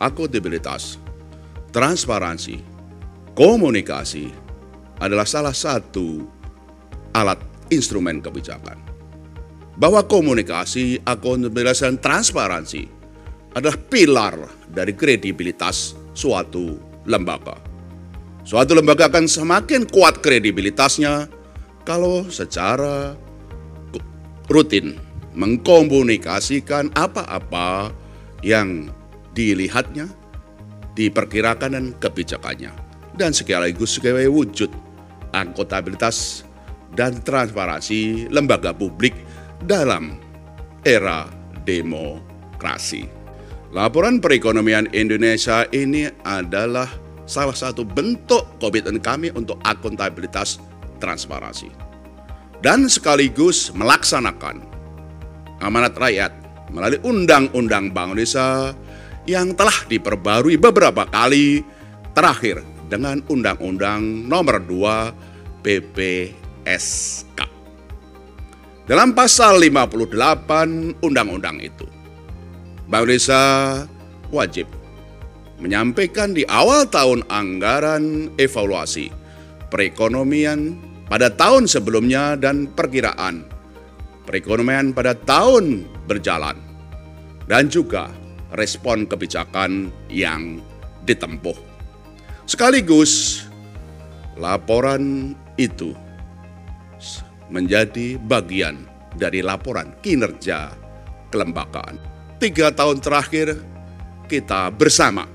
[0.00, 0.96] akuntabilitas,
[1.70, 2.58] transparansi,
[3.36, 4.32] komunikasi
[4.96, 6.24] adalah salah satu
[7.12, 7.38] alat
[7.68, 8.80] instrumen kebijakan.
[9.80, 12.84] Bahwa komunikasi, akuntabilitas, dan transparansi
[13.56, 14.34] adalah pilar
[14.68, 16.76] dari kredibilitas suatu
[17.08, 17.56] lembaga.
[18.44, 21.28] Suatu lembaga akan semakin kuat kredibilitasnya
[21.84, 23.16] kalau secara
[24.52, 25.00] rutin
[25.32, 27.94] mengkomunikasikan apa-apa
[28.44, 28.92] yang
[29.40, 30.04] dilihatnya,
[30.92, 32.72] diperkirakan dan kebijakannya.
[33.16, 34.68] Dan sekaligus sebagai wujud
[35.32, 36.44] akuntabilitas
[36.92, 39.16] dan transparansi lembaga publik
[39.64, 40.20] dalam
[40.84, 41.28] era
[41.64, 43.08] demokrasi.
[43.70, 46.90] Laporan perekonomian Indonesia ini adalah
[47.22, 50.58] salah satu bentuk komitmen kami untuk akuntabilitas
[50.98, 51.70] transparansi.
[52.60, 54.66] Dan sekaligus melaksanakan
[55.62, 56.32] amanat rakyat
[56.74, 58.74] melalui Undang-Undang Bank Indonesia
[59.28, 61.64] yang telah diperbarui beberapa kali
[62.16, 67.40] terakhir dengan Undang-Undang Nomor 2 PPSK.
[68.90, 71.86] Dalam pasal 58 undang-undang itu,
[72.90, 73.42] Bank Indonesia
[74.34, 74.66] wajib
[75.62, 79.14] menyampaikan di awal tahun anggaran evaluasi
[79.70, 80.74] perekonomian
[81.06, 83.46] pada tahun sebelumnya dan perkiraan
[84.26, 86.58] perekonomian pada tahun berjalan
[87.46, 88.10] dan juga
[88.54, 90.58] respon kebijakan yang
[91.06, 91.56] ditempuh.
[92.46, 93.44] Sekaligus
[94.34, 95.94] laporan itu
[97.50, 100.74] menjadi bagian dari laporan kinerja
[101.30, 101.98] kelembagaan.
[102.40, 103.58] Tiga tahun terakhir
[104.30, 105.26] kita bersama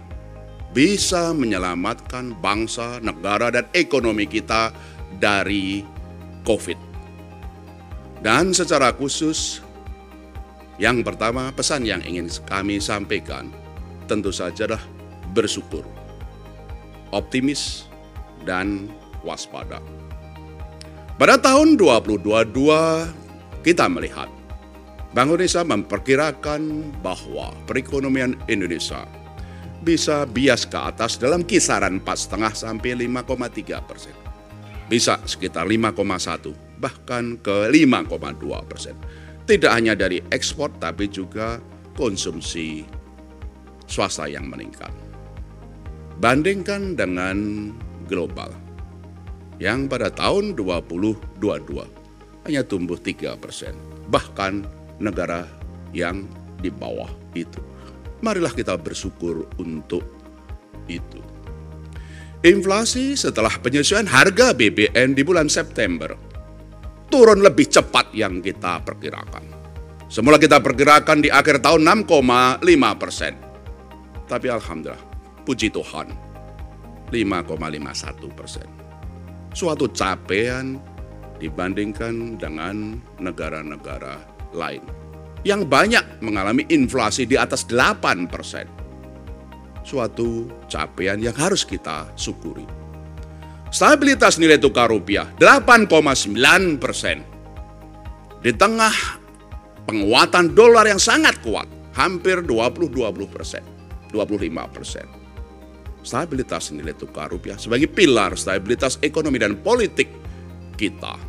[0.75, 4.75] bisa menyelamatkan bangsa, negara, dan ekonomi kita
[5.15, 5.87] dari
[6.43, 6.79] COVID.
[8.19, 9.64] Dan secara khusus
[10.75, 13.47] yang pertama, pesan yang ingin kami sampaikan
[14.11, 14.83] tentu saja adalah
[15.31, 15.87] bersyukur,
[17.15, 17.87] optimis,
[18.43, 18.91] dan
[19.23, 19.79] waspada.
[21.15, 24.27] Pada tahun 2022, kita melihat
[25.15, 29.07] Bank Indonesia memperkirakan bahwa perekonomian Indonesia
[29.79, 34.15] bisa bias ke atas dalam kisaran 4,5 sampai 5,3 persen.
[34.91, 36.51] Bisa sekitar 5,1
[36.83, 38.99] bahkan ke 5,2 persen
[39.45, 41.61] tidak hanya dari ekspor tapi juga
[41.93, 42.85] konsumsi
[43.85, 44.89] swasta yang meningkat.
[46.17, 47.69] Bandingkan dengan
[48.09, 48.49] global
[49.61, 51.39] yang pada tahun 2022
[52.49, 53.77] hanya tumbuh 3 persen.
[54.09, 54.65] Bahkan
[55.01, 55.45] negara
[55.93, 56.25] yang
[56.61, 57.61] di bawah itu.
[58.25, 60.03] Marilah kita bersyukur untuk
[60.89, 61.21] itu.
[62.45, 66.13] Inflasi setelah penyesuaian harga BBM di bulan September
[67.09, 69.43] turun lebih cepat yang kita perkirakan.
[70.05, 72.61] Semula kita perkirakan di akhir tahun 6,5
[73.01, 73.33] persen.
[74.25, 75.01] Tapi Alhamdulillah,
[75.45, 76.07] puji Tuhan,
[77.09, 78.67] 5,51 persen.
[79.55, 80.77] Suatu capaian
[81.41, 84.19] dibandingkan dengan negara-negara
[84.55, 84.83] lain
[85.45, 88.65] yang banyak mengalami inflasi di atas 8 persen.
[89.85, 92.84] Suatu capaian yang harus kita syukuri.
[93.75, 96.31] Stabilitas nilai tukar rupiah 8,9
[96.79, 97.19] persen.
[98.39, 99.19] Di tengah
[99.83, 103.59] penguatan dolar yang sangat kuat, hampir 20-20 persen,
[104.15, 105.03] 25 persen.
[106.07, 110.07] Stabilitas nilai tukar rupiah sebagai pilar stabilitas ekonomi dan politik
[110.79, 111.19] kita.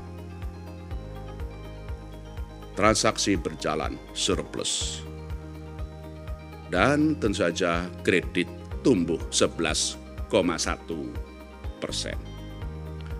[2.79, 5.03] Transaksi berjalan surplus.
[6.71, 8.47] Dan tentu saja kredit
[8.87, 10.31] tumbuh 11,1
[11.83, 12.26] persen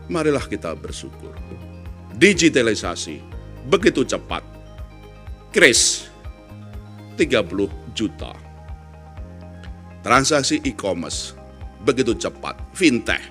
[0.07, 1.35] marilah kita bersyukur.
[2.17, 3.21] Digitalisasi
[3.69, 4.43] begitu cepat.
[5.53, 6.09] Kris
[7.19, 8.33] 30 juta.
[10.05, 11.35] Transaksi e-commerce
[11.83, 12.57] begitu cepat.
[12.77, 13.23] Fintech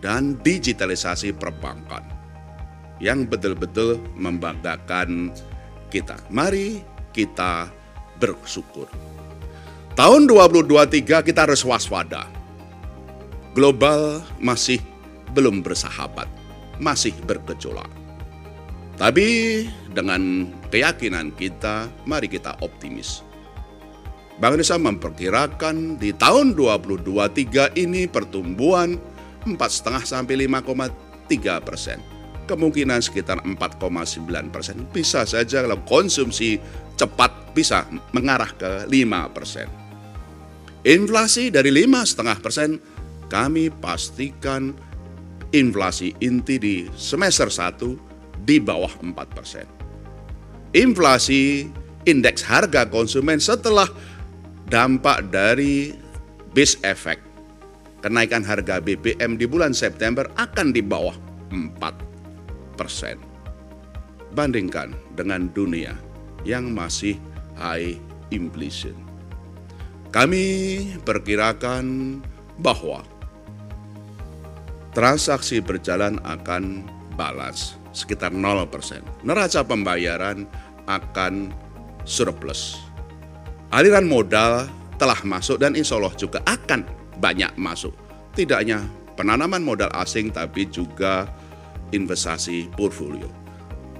[0.00, 2.04] dan digitalisasi perbankan
[3.02, 5.32] yang betul-betul membanggakan
[5.92, 6.16] kita.
[6.32, 6.80] Mari
[7.12, 7.68] kita
[8.16, 8.88] bersyukur.
[9.96, 12.28] Tahun 2023 kita harus waspada.
[13.56, 14.80] Global masih
[15.32, 16.28] belum bersahabat,
[16.78, 17.88] masih bergejolak.
[18.96, 23.20] Tapi dengan keyakinan kita, mari kita optimis.
[24.36, 29.00] Bank Indonesia memperkirakan di tahun 2023 ini pertumbuhan
[29.48, 31.98] 4,5 sampai 5,3 persen.
[32.44, 34.76] Kemungkinan sekitar 4,9 persen.
[34.92, 36.60] Bisa saja kalau konsumsi
[37.00, 39.68] cepat bisa mengarah ke 5 persen.
[40.84, 42.76] Inflasi dari 5,5 persen
[43.32, 44.76] kami pastikan
[45.56, 49.64] inflasi inti di semester 1 di bawah 4 persen.
[50.76, 51.72] Inflasi
[52.04, 53.88] indeks harga konsumen setelah
[54.68, 55.96] dampak dari
[56.52, 57.24] base effect
[58.04, 61.16] kenaikan harga BBM di bulan September akan di bawah
[61.48, 63.16] 4 persen.
[64.36, 65.96] Bandingkan dengan dunia
[66.44, 67.16] yang masih
[67.56, 67.96] high
[68.28, 68.94] inflation.
[70.12, 70.44] Kami
[71.02, 72.20] perkirakan
[72.60, 73.02] bahwa
[74.96, 76.88] transaksi berjalan akan
[77.20, 79.04] balas sekitar 0%.
[79.28, 80.48] Neraca pembayaran
[80.88, 81.52] akan
[82.08, 82.80] surplus.
[83.76, 84.64] Aliran modal
[84.96, 86.88] telah masuk dan insya Allah juga akan
[87.20, 87.92] banyak masuk.
[88.32, 88.80] Tidak hanya
[89.20, 91.28] penanaman modal asing tapi juga
[91.92, 93.28] investasi portfolio.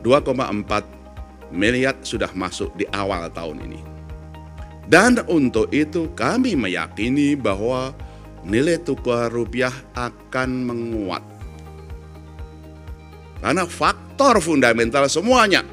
[0.01, 3.81] 2,4 miliar sudah masuk di awal tahun ini.
[4.87, 7.91] Dan untuk itu kami meyakini bahwa
[8.47, 11.25] nilai tukar rupiah akan menguat
[13.43, 15.67] karena faktor fundamental semuanya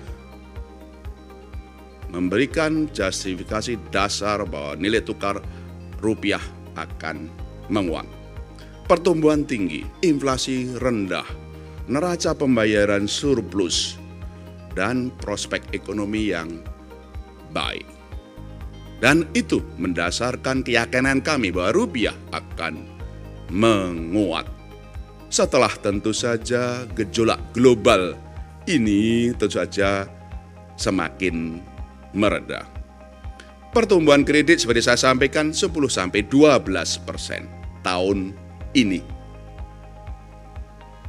[2.13, 5.41] memberikan justifikasi dasar bahwa nilai tukar
[5.97, 6.41] rupiah
[6.77, 7.27] akan
[7.73, 8.05] menguat.
[8.85, 11.25] Pertumbuhan tinggi, inflasi rendah,
[11.89, 13.97] neraca pembayaran surplus,
[14.77, 16.61] dan prospek ekonomi yang
[17.49, 17.87] baik.
[19.03, 22.87] Dan itu mendasarkan keyakinan kami bahwa rupiah akan
[23.51, 24.47] menguat
[25.27, 28.15] setelah tentu saja gejolak global
[28.63, 30.07] ini tentu saja
[30.79, 31.59] semakin
[32.15, 32.63] mereda.
[33.75, 36.63] Pertumbuhan kredit seperti saya sampaikan 10 sampai 12
[37.03, 37.49] persen
[37.83, 38.31] tahun
[38.71, 39.03] ini.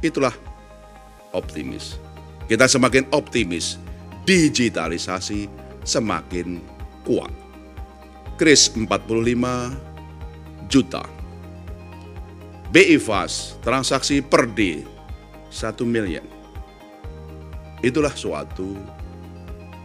[0.03, 0.35] Itulah
[1.31, 1.95] optimis.
[2.49, 3.79] Kita semakin optimis,
[4.27, 5.47] digitalisasi
[5.87, 6.59] semakin
[7.05, 7.44] kuat.
[8.35, 8.91] Kris 45
[10.67, 11.03] juta
[12.75, 12.99] BI
[13.63, 14.83] transaksi per D
[15.47, 16.27] 1 miliar.
[17.79, 18.75] Itulah suatu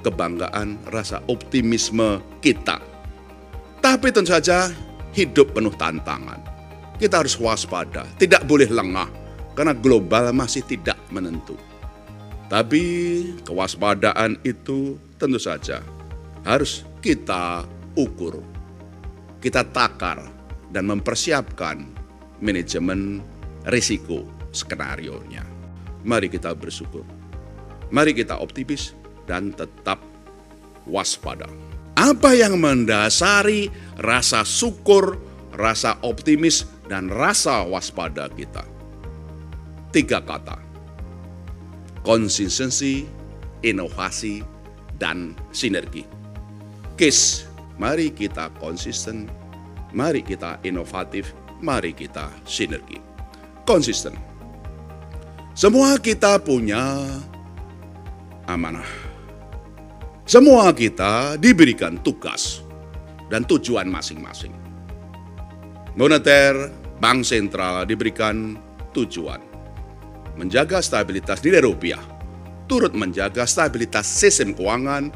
[0.02, 2.82] kebanggaan, rasa optimisme kita.
[3.78, 4.74] Tapi tentu saja
[5.14, 6.42] hidup penuh tantangan.
[6.98, 9.06] Kita harus waspada, tidak boleh lengah
[9.54, 11.54] karena global masih tidak menentu.
[12.50, 12.82] Tapi
[13.46, 15.78] kewaspadaan itu tentu saja
[16.42, 17.62] harus kita
[17.96, 18.42] ukur,
[19.40, 20.22] kita takar
[20.70, 21.86] dan mempersiapkan
[22.38, 23.24] manajemen
[23.68, 25.44] risiko skenario-nya.
[26.06, 27.04] Mari kita bersyukur.
[27.90, 28.94] Mari kita optimis
[29.26, 30.00] dan tetap
[30.88, 31.50] waspada.
[31.98, 33.68] Apa yang mendasari
[34.00, 35.20] rasa syukur,
[35.52, 38.64] rasa optimis, dan rasa waspada kita?
[39.92, 40.56] Tiga kata.
[42.00, 43.04] Konsistensi,
[43.60, 44.40] inovasi,
[44.96, 46.06] dan sinergi.
[46.96, 47.49] Case,
[47.80, 49.24] mari kita konsisten,
[49.96, 51.32] mari kita inovatif,
[51.64, 53.00] mari kita sinergi.
[53.64, 54.12] Konsisten.
[55.56, 57.08] Semua kita punya
[58.44, 58.84] amanah.
[60.28, 62.60] Semua kita diberikan tugas
[63.32, 64.52] dan tujuan masing-masing.
[65.96, 68.60] Moneter, bank sentral diberikan
[68.92, 69.40] tujuan
[70.38, 72.00] menjaga stabilitas nilai rupiah,
[72.70, 75.10] turut menjaga stabilitas sistem keuangan,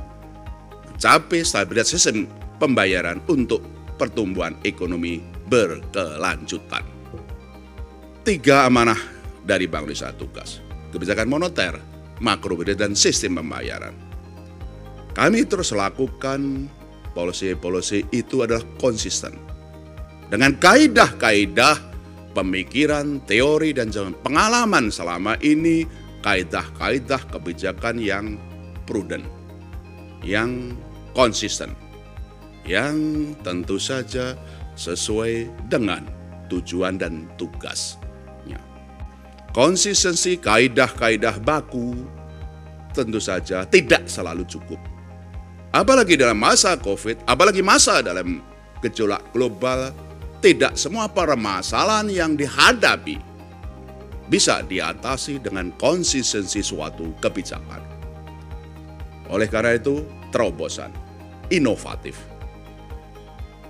[0.91, 2.27] mencapai stabilitas sistem
[2.59, 3.63] pembayaran untuk
[3.97, 6.83] pertumbuhan ekonomi berkelanjutan.
[8.25, 8.99] Tiga amanah
[9.45, 10.65] dari Bank Indonesia tugas.
[10.91, 11.77] Kebijakan moneter,
[12.23, 13.93] makro dan sistem pembayaran.
[15.15, 16.67] Kami terus lakukan
[17.15, 19.39] polisi-polisi itu adalah konsisten.
[20.27, 21.77] Dengan kaidah-kaidah
[22.35, 25.87] pemikiran, teori, dan pengalaman selama ini,
[26.27, 28.35] kaidah-kaidah kebijakan yang
[28.89, 29.23] prudent,
[30.27, 30.75] yang
[31.15, 31.77] konsisten,
[32.65, 32.97] yang
[33.45, 34.35] tentu saja
[34.75, 36.05] sesuai dengan
[36.51, 38.59] tujuan dan tugasnya.
[39.55, 41.95] Konsistensi kaidah-kaidah baku
[42.91, 44.81] tentu saja tidak selalu cukup.
[45.75, 48.39] Apalagi dalam masa COVID, apalagi masa dalam
[48.79, 49.91] gejolak global,
[50.39, 53.19] tidak semua permasalahan yang dihadapi
[54.31, 57.83] bisa diatasi dengan konsistensi suatu kebijakan.
[59.33, 60.93] Oleh karena itu, terobosan,
[61.51, 62.17] inovatif,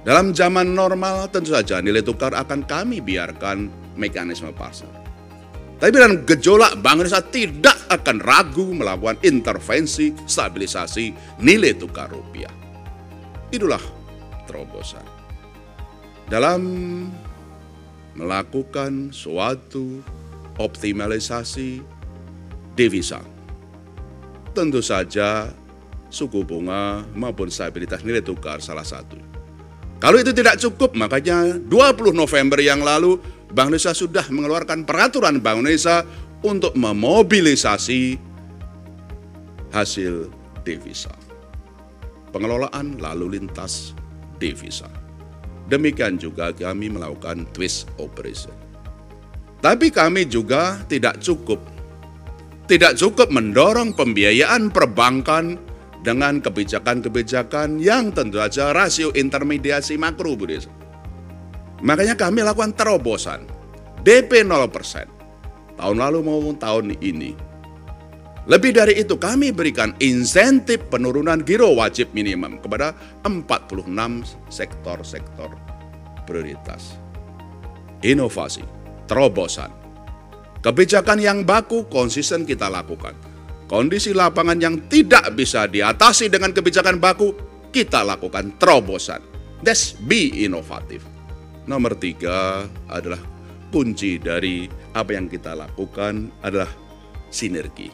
[0.04, 4.92] dalam zaman normal tentu saja nilai tukar akan kami biarkan mekanisme pasar.
[5.80, 12.52] Tapi dalam gejolak Bank Indonesia tidak akan ragu melakukan intervensi stabilisasi nilai tukar rupiah.
[13.48, 13.80] Itulah
[14.44, 15.04] terobosan.
[16.28, 16.60] Dalam
[18.12, 20.04] melakukan suatu
[20.60, 21.80] optimalisasi
[22.76, 23.24] devisa.
[24.52, 25.48] Tentu saja
[26.12, 29.33] suku bunga maupun stabilitas nilai tukar salah satu
[30.02, 33.18] kalau itu tidak cukup, makanya 20 November yang lalu
[33.54, 36.02] Bank Indonesia sudah mengeluarkan peraturan Bank Indonesia
[36.44, 38.18] untuk memobilisasi
[39.72, 40.28] hasil
[40.66, 41.14] devisa.
[42.34, 43.94] Pengelolaan lalu lintas
[44.42, 44.90] devisa.
[45.70, 48.52] Demikian juga kami melakukan twist operation.
[49.64, 51.74] Tapi kami juga tidak cukup
[52.64, 55.60] tidak cukup mendorong pembiayaan perbankan
[56.04, 60.68] dengan kebijakan-kebijakan yang tentu saja rasio intermediasi makro, Bu Desa.
[61.80, 63.48] Makanya kami lakukan terobosan
[64.04, 65.08] DP 0%
[65.80, 67.32] tahun lalu maupun tahun ini.
[68.44, 72.92] Lebih dari itu kami berikan insentif penurunan giro wajib minimum kepada
[73.24, 75.48] 46 sektor-sektor
[76.28, 77.00] prioritas.
[78.04, 78.60] Inovasi,
[79.08, 79.72] terobosan,
[80.64, 83.12] Kebijakan yang baku konsisten kita lakukan.
[83.64, 87.32] Kondisi lapangan yang tidak bisa diatasi dengan kebijakan baku,
[87.72, 89.24] kita lakukan terobosan.
[89.64, 91.00] That's be inovatif.
[91.64, 93.18] Nomor tiga adalah
[93.72, 96.68] kunci dari apa yang kita lakukan adalah
[97.32, 97.88] sinergi.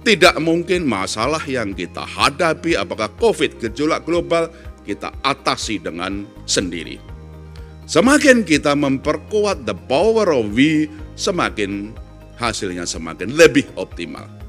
[0.00, 4.48] Tidak mungkin masalah yang kita hadapi apakah COVID gejolak global
[4.88, 6.96] kita atasi dengan sendiri.
[7.84, 10.88] Semakin kita memperkuat the power of we
[11.20, 11.92] semakin
[12.40, 14.39] hasilnya semakin lebih optimal.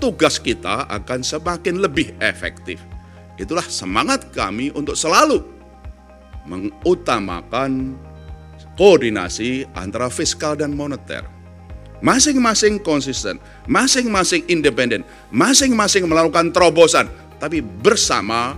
[0.00, 2.80] Tugas kita akan semakin lebih efektif.
[3.36, 5.44] Itulah semangat kami untuk selalu
[6.48, 8.00] mengutamakan
[8.80, 11.20] koordinasi antara fiskal dan moneter.
[12.00, 13.36] Masing-masing konsisten,
[13.68, 18.56] masing-masing independen, masing-masing melakukan terobosan, tapi bersama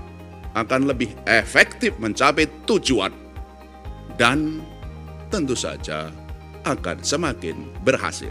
[0.54, 3.10] akan lebih efektif mencapai tujuan.
[4.14, 4.62] Dan
[5.26, 6.06] tentu saja
[6.62, 8.30] akan semakin berhasil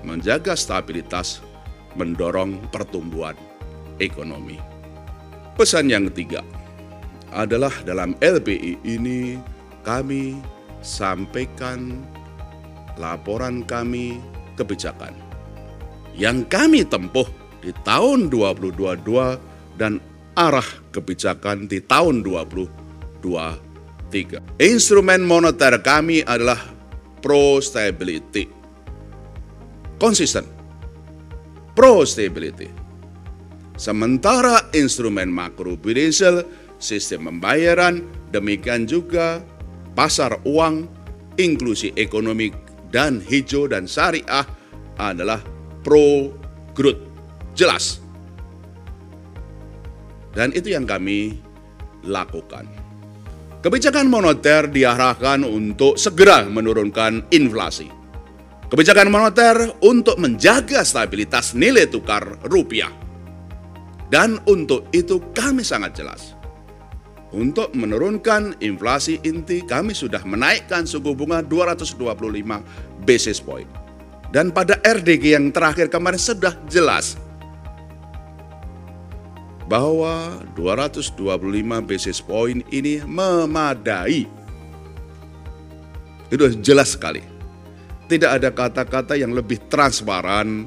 [0.00, 1.44] menjaga stabilitas,
[1.94, 3.34] mendorong pertumbuhan
[3.98, 4.58] ekonomi.
[5.54, 6.42] Pesan yang ketiga
[7.30, 9.38] adalah dalam LPI ini
[9.86, 10.42] kami
[10.82, 12.02] sampaikan
[12.98, 14.18] laporan kami
[14.58, 15.14] kebijakan
[16.16, 17.26] yang kami tempuh
[17.60, 20.00] di tahun 2022 dan
[20.36, 24.40] arah kebijakan di tahun 2023.
[24.60, 26.58] Instrumen moneter kami adalah
[27.20, 28.48] pro stability.
[30.00, 30.59] Konsisten.
[31.74, 32.68] Pro stability.
[33.80, 36.44] Sementara instrumen makro prudential,
[36.76, 39.40] sistem pembayaran, demikian juga
[39.96, 40.84] pasar uang,
[41.40, 42.52] inklusi ekonomi
[42.92, 44.44] dan hijau dan syariah
[45.00, 45.40] adalah
[45.80, 46.34] pro
[46.76, 47.00] growth.
[47.56, 48.04] Jelas.
[50.36, 51.40] Dan itu yang kami
[52.06, 52.68] lakukan.
[53.60, 57.99] Kebijakan moneter diarahkan untuk segera menurunkan inflasi.
[58.70, 62.94] Kebijakan moneter untuk menjaga stabilitas nilai tukar rupiah.
[64.06, 66.38] Dan untuk itu kami sangat jelas.
[67.34, 71.98] Untuk menurunkan inflasi inti, kami sudah menaikkan suku bunga 225
[73.06, 73.70] basis point.
[74.30, 77.18] Dan pada RDG yang terakhir kemarin sudah jelas
[79.70, 81.14] bahwa 225
[81.86, 84.26] basis point ini memadai.
[86.30, 87.29] Itu jelas sekali.
[88.10, 90.66] Tidak ada kata-kata yang lebih transparan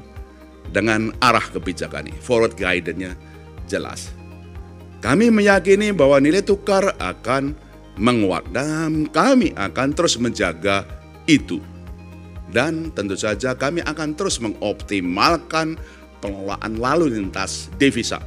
[0.72, 2.16] dengan arah kebijakan ini.
[2.16, 3.12] Forward guidance-nya
[3.68, 4.08] jelas.
[5.04, 7.52] Kami meyakini bahwa nilai tukar akan
[8.00, 10.88] menguat dan kami akan terus menjaga
[11.28, 11.60] itu.
[12.48, 15.76] Dan tentu saja kami akan terus mengoptimalkan
[16.24, 18.22] pengelolaan lalu lintas devisa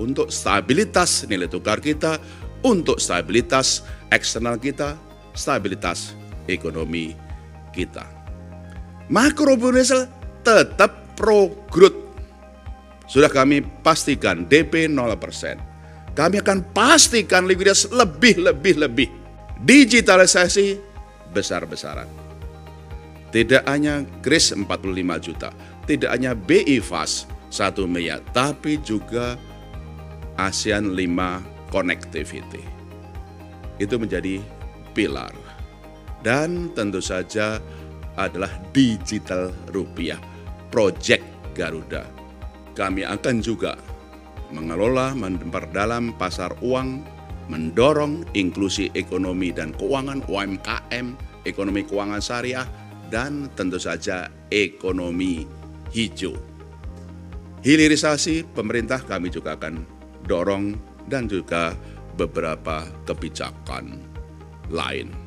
[0.00, 2.16] untuk stabilitas nilai tukar kita,
[2.64, 4.96] untuk stabilitas eksternal kita,
[5.36, 6.16] stabilitas
[6.48, 7.12] ekonomi
[7.76, 8.06] kita.
[9.10, 10.06] Makro Indonesia
[10.46, 11.98] tetap pro growth.
[13.10, 16.12] Sudah kami pastikan DP 0%.
[16.12, 19.08] Kami akan pastikan likuiditas lebih, lebih, lebih.
[19.62, 20.76] Digitalisasi
[21.32, 22.08] besar-besaran.
[23.32, 24.68] Tidak hanya Kris 45
[25.24, 25.48] juta,
[25.88, 29.40] tidak hanya BI Fast 1 miliar, tapi juga
[30.36, 32.60] ASEAN 5 Connectivity.
[33.80, 34.44] Itu menjadi
[34.92, 35.32] pilar.
[36.20, 37.58] Dan tentu saja
[38.16, 40.20] adalah digital rupiah,
[40.72, 41.24] Project
[41.56, 42.04] Garuda.
[42.72, 43.76] Kami akan juga
[44.52, 47.04] mengelola, memperdalam pasar uang,
[47.48, 51.06] mendorong inklusi ekonomi dan keuangan UMKM,
[51.44, 52.68] ekonomi keuangan syariah,
[53.12, 55.44] dan tentu saja ekonomi
[55.92, 56.32] hijau.
[57.62, 59.84] Hilirisasi pemerintah kami juga akan
[60.24, 60.74] dorong
[61.06, 61.76] dan juga
[62.16, 64.02] beberapa kebijakan
[64.72, 65.21] lain.